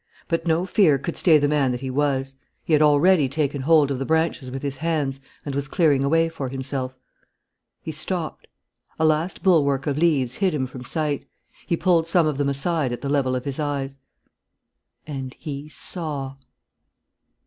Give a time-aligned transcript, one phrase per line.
[0.27, 2.33] But no fear could stay the man that he was.
[2.63, 6.09] He had already taken hold of the branches with his hands and was clearing a
[6.09, 6.95] way for himself.
[7.83, 8.47] He stopped.
[8.99, 11.27] A last bulwark of leaves hid him from sight.
[11.67, 13.99] He pulled some of them aside at the level of his eyes.
[15.05, 16.33] And he saw